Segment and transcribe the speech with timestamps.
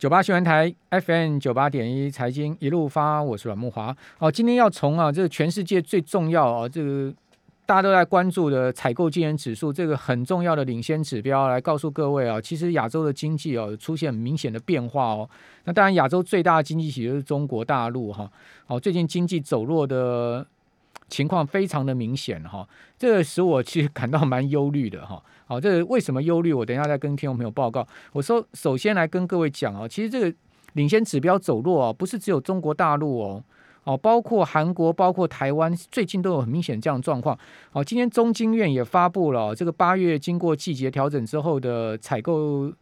[0.00, 3.94] 九八新闻台 FM 九八点一财经一路发，我是阮木华。
[4.18, 7.12] 哦，今天要从啊，这个全世界最重要啊，这个
[7.66, 15.28] 大家都在关注的采购经营指数，这个很重要的领先指标，来告诉各位啊，其实亚洲的经济哦出现明显的变化哦。
[15.64, 18.32] 那当然，亚洲最大的经济体就是中国大陆哈。
[18.68, 20.46] 哦，最近经济走弱的
[21.10, 22.66] 情况非常的明显哈，
[22.96, 25.22] 这个使我其实感到蛮忧虑的哈。
[25.46, 26.52] 好，这个为什么忧虑？
[26.52, 27.86] 我等一下再跟听众朋友报告。
[28.12, 30.32] 我说，首先来跟各位讲啊，其实这个
[30.74, 33.44] 领先指标走弱啊，不是只有中国大陆哦，
[33.82, 37.36] 哦，包括韩国、包括台湾，最近都有很明显这样状况。
[37.72, 42.72] 哦，今天中经院也发布了这个八月经过季节调整之后的采购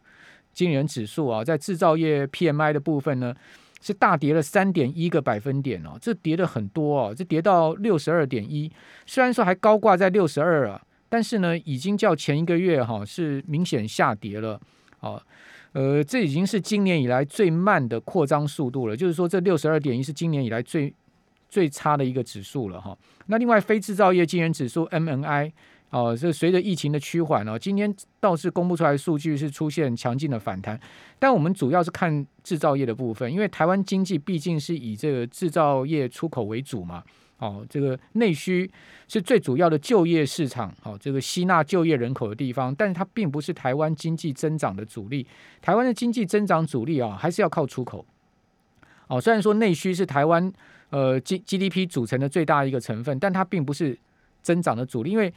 [0.53, 3.33] 经理人指数啊，在制造业 PMI 的部分呢，
[3.81, 8.71] 是大跌了三点一个百分点哦，这跌的很多哦，这跌到六十二点一，
[9.05, 10.81] 虽然说还高挂在六十二啊。
[11.11, 14.61] 但是呢，已经较前一个月哈是明显下跌了，
[14.99, 15.19] 啊，
[15.71, 18.95] 呃，这已经是今年以来最慢的扩张速度了。
[18.95, 20.93] 就是说，这六十二点一是今年以来最
[21.49, 22.95] 最差的一个指数了哈。
[23.25, 25.51] 那另外，非制造业经营指数 MNI
[25.89, 30.79] 哦，这随着疫情的趋缓哦，今天倒是公布出来数据是出现强劲的反弹。
[31.17, 37.03] 但我们主要是看制造业的部分，因为台湾经济毕竟是以这个制造业出口为主嘛。
[37.39, 38.69] 哦，这个内需
[39.07, 45.25] 是最主要的就业市场，哦，这个吸纳就业人口的地方，但是它并不是台湾经济增长的主力。
[45.61, 48.05] 台湾的经济增长主力啊，还是要靠出口。
[49.07, 50.51] 哦，虽然说内需是台湾
[50.89, 53.97] 呃 G G D P 组成的最大一个成分，但它并不是
[54.41, 55.09] 增长的主力。
[55.09, 55.33] 因为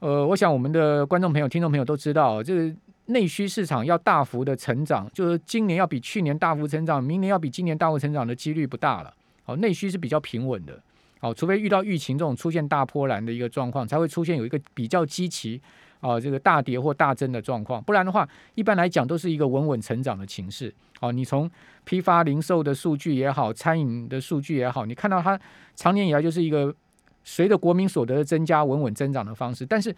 [0.00, 2.74] 呃，我想我们的观众朋友、听众朋友都知道，这个
[3.06, 9.12] 内需市场要大幅的成长，就是今年要比去年大幅成长，明年要比今年大幅成长的几率不大了。
[9.44, 10.80] 哦，内需是比较平稳的。
[11.20, 15.60] 哦，除非遇到疫情这种出现大波澜的一个状况，才会出现有一个比较积极
[16.00, 17.82] 啊，这个大跌或大增的状况。
[17.82, 20.74] 不然的话，一般来讲都是一个稳稳成长的情势。
[21.00, 21.50] 哦，你从
[21.84, 25.38] 批发零售的数据也好，餐饮的数据也好，你看到它
[25.76, 26.74] 常年以来就是一个
[27.30, 29.64] 随着国民所得的增加稳稳增长的方式。
[29.64, 29.94] 但是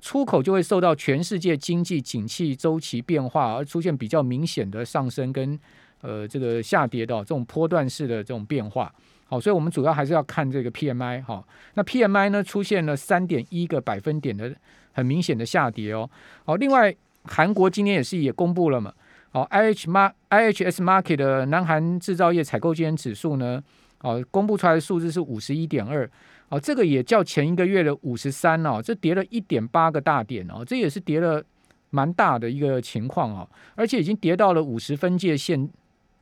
[0.00, 5.56] 出口就会受到全世界经济景气周期变化而出现比较明显的上升跟
[6.00, 8.92] 呃这个下跌的这种波段式的这种变化。
[9.26, 11.42] 好，所以我们主要还是要看这个 PMI 哈。
[11.74, 14.52] 那 PMI 呢出现了三点一个百分点的
[14.92, 16.10] 很明显的下跌哦。
[16.44, 18.92] 好，另外韩国今天也是也公布了嘛。
[19.30, 19.96] 好，I H M
[20.28, 23.62] I H S Market 的南韩制造业采购经理指数呢，
[24.02, 26.08] 哦，公布出来的数字是五十一点二。
[26.50, 31.42] 哦，这个也较前一个月的五十三哦，这跌了一点八个大点哦，这也是跌了
[31.90, 35.70] 蛮大的一个情况哦，而且已经跌到了五十分界线。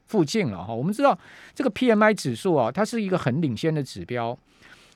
[0.07, 1.17] 附近了哈，我们知道
[1.55, 4.37] 这个 PMI 指数啊，它是一个很领先的指标。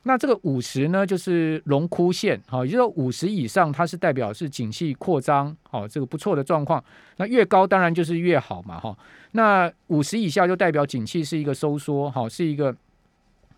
[0.05, 6.83] 那这个五十呢，就是龙枯线，好，也就是说五十以上，它是代表是景气扩张，好，这个不错的状况。
[7.17, 8.97] 那越高当然就是越好嘛，哈。
[9.33, 12.75] 那五十以下就代表景气是一个收缩，好，是一个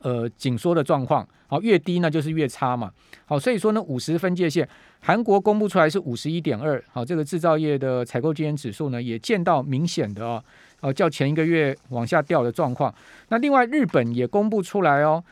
[0.00, 1.26] 呃紧缩的状况。
[1.48, 2.92] 好，越低那就是越差嘛。
[3.24, 4.68] 好，所以说呢，五十分界线，
[5.00, 10.42] 韩国公布出来是五十一点二，好，这个制造业的采购经理指数呢，也见到明显的啊。
[10.80, 12.94] 呃，较前一个月往下掉的状况。
[13.30, 15.24] 那另外，日本也公布出来哦，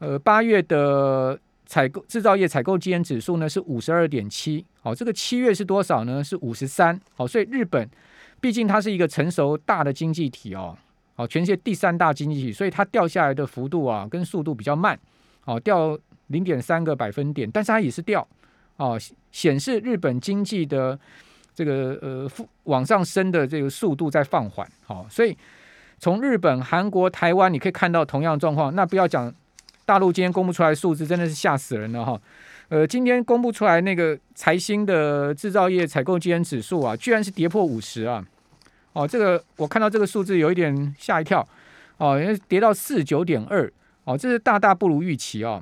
[0.00, 6.22] 呃，八月的采购制造业采购经理指数呢是五十二点七，好，这个七月是多少呢？
[6.24, 7.88] 是五十三，好，所以日本
[8.40, 10.76] 毕竟它是一个成熟大的经济体哦，
[11.14, 14.98] 好，全世界第三大经济体，所以它掉下来的幅度啊跟速度比较慢，
[15.42, 15.96] 好，掉
[16.26, 18.26] 零点三个百分点，但是它也是掉，
[18.76, 18.98] 哦，
[19.30, 20.98] 显示日本经济的。
[21.52, 22.30] 这个呃，
[22.62, 25.36] 往上升的这个速度在放缓，好，所以
[25.98, 28.74] 从日本、韩国、台湾，你可以看到同样状况。
[28.74, 29.30] 那不要讲
[29.90, 32.20] 大陆今天公布出来数字，真的是吓死人了哈。
[32.68, 38.24] 呃，今天公布出来那个财新的制造业采购经理指数啊，居然是跌破五十啊！
[38.92, 41.44] 哦，这个我看到这个数字有一点吓一跳
[41.96, 43.68] 哦，因为跌到四九点二
[44.04, 45.60] 哦，这是大大不如预期哦。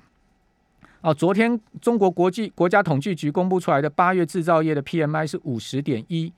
[1.01, 6.31] 哦，昨天中国国际国家统计局公布出来的八月制造业的 PMI 是五十点一，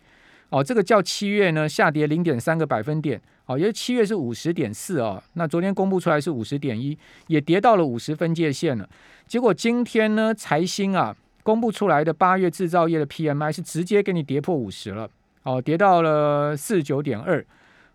[0.50, 6.96] 哦，这个较七月呢下跌零点三个百分点，哦，因为七月是五十点四哦，那昨天公布出来是五十点一，
[7.26, 8.88] 也跌到了五十分界线了。
[9.26, 15.10] 结果今天呢，财新啊公布出来的八月制造业的 PMI 是直接给你跌破五十了，
[15.42, 17.44] 哦，跌到了四十九点二，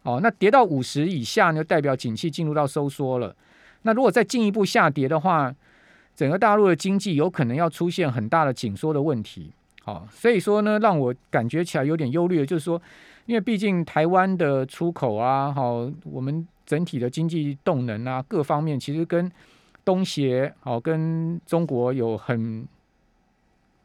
[0.03, 3.33] 哦，那跌到五十以下呢，代表景气进入到收缩了。
[3.83, 5.55] 那如果再进一步下跌的话，
[6.13, 9.53] 整个大陆的经济有可能要出现很大的紧缩的问题，
[9.85, 12.81] 好，所以说呢，让我感觉起来有点忧虑的，就是说，
[13.27, 19.31] 因为毕竟台湾的出口啊，好，我们整体的经济动能啊，各方面其实跟
[19.83, 22.67] 东协好，跟中国有很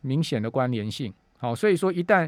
[0.00, 2.26] 明显的关联性，好，所以说一旦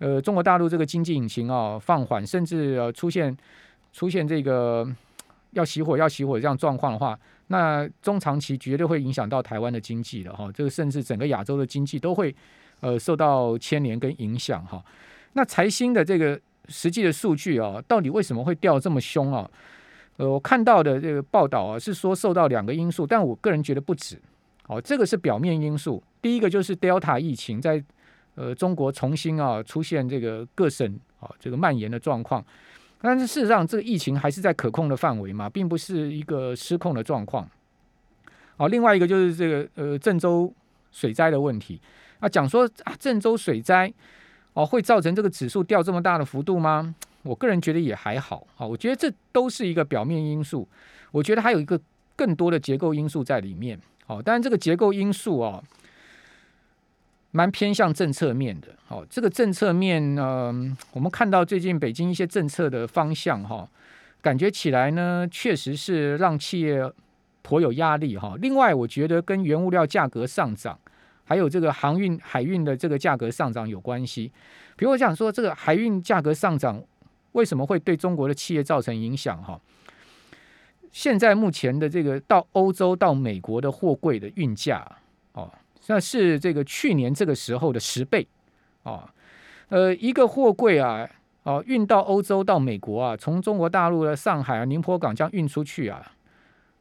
[0.00, 3.36] 呃中国大陆这个经济引擎啊放缓，甚至呃出现
[3.92, 4.84] 出现这个
[5.52, 7.16] 要熄火要熄火这样状况的话，
[7.48, 12.34] 那中长期绝对会影响到台湾的经济的哈，这个甚至整个亚洲的经济都会
[12.80, 14.82] 呃受到牵连跟影响哈。
[15.34, 19.50] 那财新的这个实际的数据啊，到底为什么会掉这么凶啊？
[20.18, 24.20] 呃，我看到的这个报道啊，是说受到两个因素，但我个人觉得不止。
[24.64, 26.02] 好，这个是表面因素。
[26.20, 27.82] 第一个就是 Delta 疫情在
[28.34, 32.44] 呃中国重新啊出现这个各省啊这个蔓延的状况，
[33.02, 37.46] 但是事实上这个疫情还是在可控的范围嘛，并不是一个失控的状况。
[38.56, 40.52] 好，另外一个就是这个呃郑州
[40.92, 41.80] 水灾的问题
[42.20, 43.92] 啊，讲说啊郑州水灾
[44.52, 46.94] 哦会造成这个指数掉这么大的幅度吗？
[47.24, 50.68] 我个人觉得也还好啊，我觉得这都是一个表面因素，
[51.10, 51.80] 我觉得还有一个
[52.14, 53.78] 更多的结构因素在里面。
[54.06, 55.62] 好，当然这个结构因素啊，
[57.32, 58.68] 蛮偏向政策面的。
[58.86, 60.54] 好，这个政策面呢，
[60.92, 63.68] 我们看到最近北京一些政策的方向哈，
[64.20, 66.88] 感觉起来呢，确实是让企业
[67.42, 68.36] 颇有压力哈。
[68.40, 70.78] 另外，我觉得跟原物料价格上涨，
[71.24, 74.30] 还有这个航运海运的这个价格上涨有关系。
[74.76, 76.80] 比如我想说，这个海运价格上涨。
[77.32, 79.42] 为什么会对中国的企业造成影响？
[79.42, 79.58] 哈，
[80.90, 84.86] 现在目前的这个到欧洲到美国的货柜的运价，
[85.86, 88.26] 那是这个去年这个时候的十倍
[88.82, 89.08] 哦。
[89.68, 91.08] 呃，一个货柜啊，
[91.44, 96.12] 哦，运到欧洲到美国啊，从中国大陆的上海啊、宁波港这样运出去啊，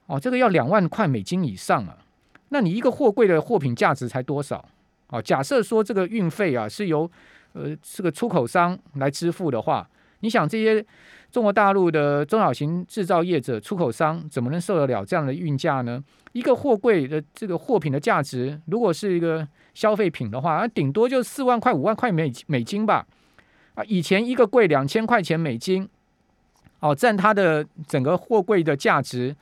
[0.08, 1.98] 哦，这个要两万块美金以上啊。
[2.50, 4.64] 那你一个货柜的货品价值才多少？
[5.08, 7.10] 哦，假设说这个运费啊是由
[7.54, 9.88] 呃这个出口商来支付的话。
[10.22, 10.84] 你想这些
[11.30, 16.04] 中国大陆的中小型制造业者、出口商怎么能受得了这样的运价呢？
[16.34, 23.06] 一个货柜的这个货品的价值，如果是一个消费品的话，那顶多就四万块、五万块美美金吧。
[23.74, 25.88] 啊，以前一个柜两千块钱美金，
[26.80, 29.36] 哦，占它的整个货柜的价值，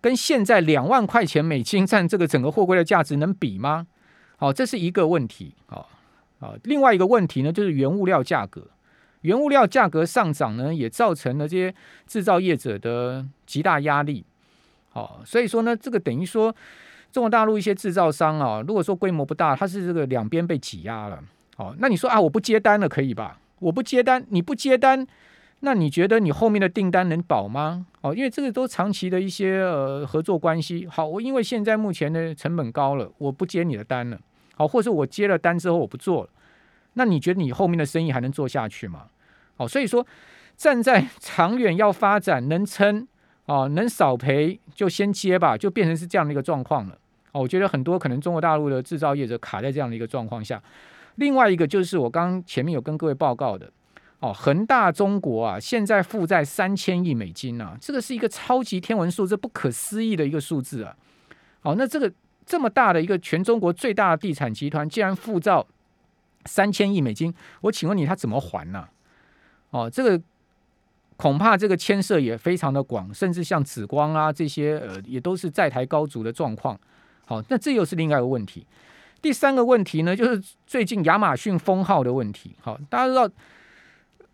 [0.00, 3.86] 跟现在两万块钱美金占这个整个货柜的价值能比吗？
[4.36, 5.54] 好，这是一个问题。
[5.68, 5.86] 哦，
[6.40, 8.66] 啊，另外一个问题呢，就是原物料价格。
[9.22, 11.74] 原物料价格上涨呢，也造成了这些
[12.06, 14.24] 制造业者的极大压力。
[14.90, 16.54] 好，所以说呢，这个等于说
[17.12, 21.22] 中国大陆一些制造商啊，如果说规模不大，它是这个两边被挤压了。
[21.56, 23.38] 好，那你说啊，我不接单了，可以吧？
[23.58, 25.06] 我不接单，你不接单，
[25.60, 27.86] 那你觉得你后面的订单能保吗？
[28.00, 30.86] 哦，因为这个都长期的一些呃合作关系。
[30.86, 34.18] 好，我因为现在目前的成本高了，我不接你的单了。
[34.54, 36.30] 好，或者我接了单之后我不做了。
[36.98, 39.06] 那你觉得你后面的生意还能做下去吗？
[39.56, 40.04] 哦，所以说
[40.56, 43.06] 站在 长远要发展能撑
[43.46, 46.98] 哦，能少赔就先接吧，就变成是这样的一个状况了。
[47.30, 50.60] 哦，我觉得很多可能中国大陆的制造业者卡在这样的一个状况下。
[51.14, 53.70] 另外一个就是我刚前面有跟各位报告的
[54.18, 60.96] 哦，恒大中国啊，现在负债三千亿美金啊，这个是一个超级天文数字，不可思议的一个数字啊。
[61.62, 62.12] 哦，那这个
[62.44, 65.64] 这么大的一个全中国最大的地产集团，竟然负债。
[66.44, 68.88] 三千亿美金，我请问你，他怎么还呢？
[69.70, 70.20] 哦，这个
[71.16, 76.78] 恐怕这个牵涉也非常的广，甚至像紫光啊这些，呃，也都是在台高筑的状况。
[77.26, 78.66] 好，那这又是另外一个问题。
[79.20, 82.54] 第三个问题呢，就是最近亚马逊封号的问题。
[82.60, 83.28] 好，大家知道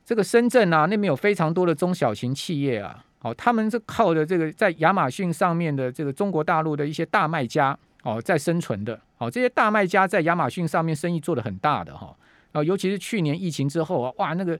[0.05, 7.77] 这个深圳啊，那边有非常多的中小型企业啊，好，他们是靠着这个在亚马逊上面的这个中国大陆的一些大卖家。
[8.03, 12.15] 哦，在生存的，哦，这些大卖家在亚马逊上面生意做得很大的哈，
[12.53, 14.59] 啊，尤其是去年疫情之后啊，哇，那个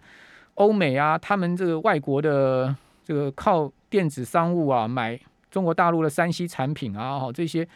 [0.55, 5.19] 欧美啊，他们这个外国的这个靠电子商务啊买
[5.51, 7.67] 中国大陆的山西产品啊，哈，这些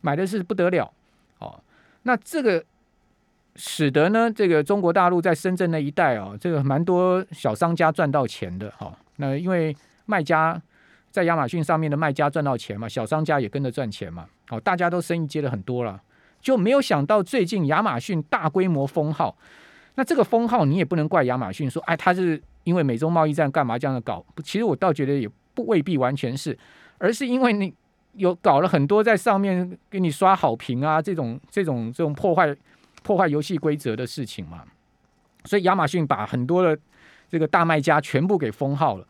[0.00, 0.92] 买的是不得了，
[1.38, 1.58] 哦，
[2.02, 2.64] 那这个
[3.56, 9.76] 使得呢，这个中国大陆在深圳那一带啊，这个蛮多小商家赚到钱的哈，那因为
[10.06, 10.60] 卖家。
[11.14, 16.02] 在亚马逊上面的卖家赚到钱嘛，小商家也跟着赚钱嘛，好，大家都生意接的很多了，
[16.44, 19.34] 就没有想到最近亚马逊大规模封号，
[19.94, 24.22] 那这个封号你也不能怪亚马逊说，哎，他是因为美洲贸易战干嘛这样的搞？
[24.44, 26.56] 其实我倒觉得也不未必完全是，
[26.98, 27.72] 而是因为你
[28.12, 32.54] 有搞了很多在上面给你刷好评啊，这种这种这种破坏
[33.02, 34.64] 破坏游戏规则的事情嘛，
[35.44, 36.78] 所以亚马逊把很多的
[37.30, 39.06] 这个大卖家全部给封号了。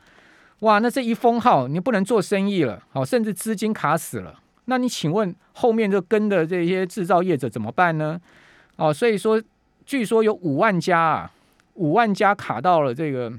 [0.60, 4.40] 哇，那这一封号，你不能做生意了，好，甚至资金卡死了。
[4.66, 8.21] 那你请问后面就跟的这些制造业者怎么办呢？
[8.76, 9.42] 哦，所以说，
[9.85, 11.33] 据说有五万家啊，
[11.75, 13.33] 五万家卡到了这个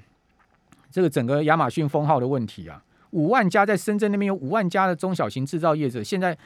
[0.91, 2.81] 这个整个亚马逊封号的问题啊。
[3.11, 6.37] 五万家在深圳那边有五万家的中小型制造业者，现在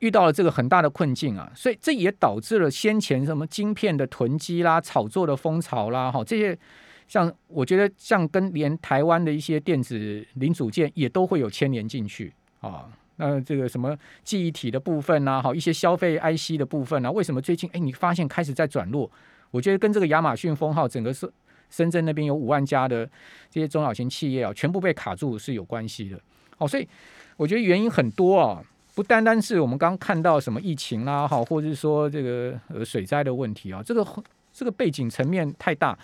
[0.00, 6.58] 遇到了这个很大的困境啊，所以这也导致了先前什么晶片的囤积啦、炒作的风潮啦，哈，这些
[7.06, 12.88] 像我觉得像跟连台湾的一些电子零组件也都会有牵连进去啊。
[13.20, 19.08] 那这个什么记忆体的部分呢，好一些消费 IC 的部分啊，为什么最近哎你发现开始在转弱？
[19.50, 21.30] 我觉得跟这个亚马逊封号，整个是
[21.68, 23.04] 深圳那边有五万家的
[23.50, 26.18] 这些中小型企业啊，全部被卡住是有关系的。
[26.58, 26.88] 哦，所以
[27.36, 28.64] 我觉得原因很多啊。
[28.92, 34.04] 不单单是我们刚看到什么疫情啦，哈，或者是说这个呃水灾的问题啊，这个
[34.52, 35.96] 这个背景层面太大。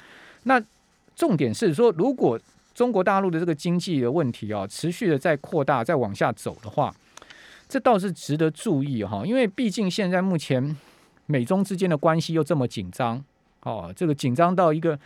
[0.44, 0.62] 那
[1.16, 2.38] 重点是说，如果
[2.76, 6.94] 中国大陆的这个经济的问题啊，持续的在扩大、再往下走的话，
[7.66, 9.22] 这倒是值得注意哈。
[9.24, 10.76] 因为毕竟现在目前
[11.24, 13.24] 美中之间的关系又这么紧张，
[13.62, 14.98] 哦，这个紧张到一个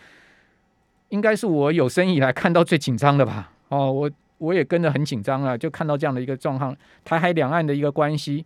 [1.10, 4.10] 应该是我有生以来看到最紧张的吧，哦，我。
[4.40, 6.74] 我也跟着很紧张啊，就看到这样的一个状况，
[7.04, 8.42] 台海两岸的一个关系，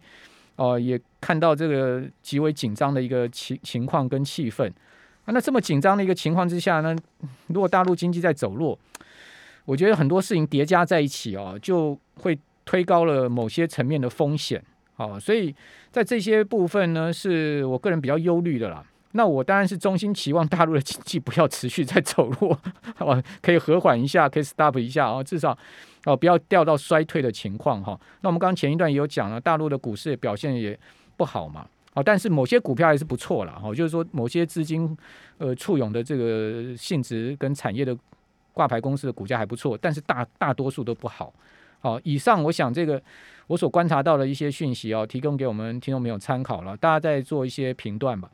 [0.56, 4.68] 哦，也看到这个极为紧张的一个情情况跟气氛
[5.24, 5.32] 啊。
[5.32, 6.96] 那这么紧张的一个情况之下呢，
[7.48, 8.78] 如果大陆经济在走弱，
[9.64, 14.62] 我觉得很多事情叠加在一起哦，就会推高了某些层面的风险。
[14.96, 15.52] 哦，所以
[15.90, 18.84] 在这些部分呢，是我个人比较忧虑的啦。
[19.16, 22.58] 那我当然是衷心期望大陆的经济不要持续在走弱，
[22.96, 25.56] 好，可以和缓一下，可以 stop 一下啊，至少
[26.04, 27.98] 哦不要掉到衰退的情况哈。
[28.22, 30.78] 那我们刚前一段也有讲了，大陆的股市表现也
[31.16, 34.96] 不好嘛，好，但是某些股票还是不错了哈，就是说某些资金
[35.38, 37.96] 呃簇拥的这个性质跟产业的
[38.52, 41.32] 挂牌公司的股价还不错，但是大大多数都不好。
[41.78, 43.00] 好，以上我想这个
[43.46, 48.28] 我所观察到的一些讯息哦，提供给我们听众朋友参考了，大家再做一些评断吧。